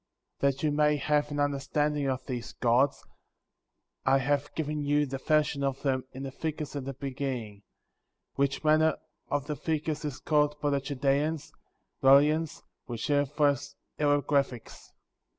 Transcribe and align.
*^ 0.37 0.39
14. 0.41 0.49
That 0.57 0.63
you 0.63 0.71
may 0.71 0.97
have 0.97 1.29
an 1.29 1.39
understanding 1.39 2.07
of 2.09 2.25
these 2.25 2.53
gods, 2.53 3.05
I 4.03 4.17
have 4.17 4.49
given 4.55 4.81
you 4.81 5.05
the 5.05 5.19
fashion 5.19 5.63
of 5.63 5.83
them 5.83 6.05
in 6.11 6.23
the 6.23 6.31
figures 6.31 6.75
at 6.75 6.85
the 6.85 6.95
beginning, 6.95 7.61
which 8.33 8.63
manner 8.63 8.97
of 9.29 9.45
the 9.45 9.55
figures 9.55 10.03
is 10.03 10.17
called 10.19 10.59
by 10.59 10.71
the 10.71 10.81
Chaldeans, 10.81 11.53
Rahleenos, 12.01 12.63
which 12.87 13.05
signifies 13.05 13.75
hieroglyphics. 13.99 14.91